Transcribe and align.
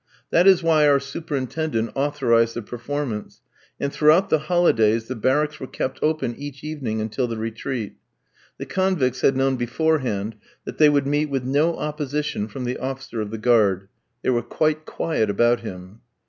That 0.31 0.47
is 0.47 0.63
why 0.63 0.87
our 0.87 0.99
superintendents 0.99 1.93
authorised 1.95 2.55
the 2.55 2.63
performance; 2.63 3.39
and 3.79 3.93
throughout 3.93 4.31
the 4.31 4.39
holidays 4.39 5.05
the 5.05 5.15
barracks 5.15 5.59
were 5.59 5.67
kept 5.67 5.99
open 6.01 6.33
each 6.39 6.63
evening 6.63 6.99
until 6.99 7.27
the 7.27 7.37
retreat. 7.37 7.97
The 8.57 8.65
convicts 8.65 9.21
had 9.21 9.37
known 9.37 9.57
beforehand 9.57 10.37
that 10.65 10.79
they 10.79 10.89
would 10.89 11.05
meet 11.05 11.29
with 11.29 11.43
no 11.43 11.77
opposition 11.77 12.47
from 12.47 12.63
the 12.63 12.79
officer 12.79 13.21
of 13.21 13.29
the 13.29 13.37
guard. 13.37 13.89
They 14.23 14.31
were 14.31 14.41
quite 14.41 14.87
quiet 14.87 15.29
about 15.29 15.59
him. 15.59 16.01